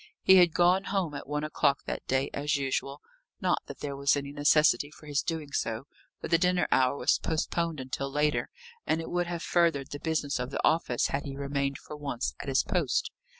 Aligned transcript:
He 0.23 0.37
had 0.37 0.51
gone 0.55 0.85
home 0.85 1.13
at 1.13 1.27
one 1.27 1.43
o'clock 1.43 1.83
that 1.85 2.03
day, 2.07 2.31
as 2.33 2.55
usual. 2.55 3.01
Not 3.39 3.61
that 3.67 3.81
there 3.81 3.95
was 3.95 4.15
any 4.17 4.31
necessity 4.31 4.89
for 4.89 5.05
his 5.05 5.21
doing 5.21 5.51
so, 5.51 5.83
for 6.19 6.27
the 6.27 6.39
dinner 6.39 6.67
hour 6.71 6.97
was 6.97 7.19
postponed 7.19 7.79
until 7.79 8.09
later, 8.09 8.49
and 8.87 8.99
it 8.99 9.11
would 9.11 9.27
have 9.27 9.43
furthered 9.43 9.91
the 9.91 9.99
business 9.99 10.39
of 10.39 10.49
the 10.49 10.67
office 10.67 11.09
had 11.09 11.25
he 11.25 11.37
remained 11.37 11.77
for 11.77 11.95
once 11.95 12.33
at 12.39 12.47
his 12.49 12.63
post. 12.63 13.11